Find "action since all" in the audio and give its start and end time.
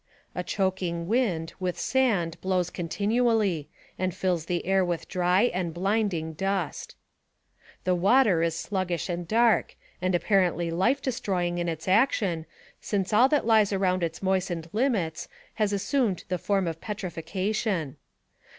11.87-13.29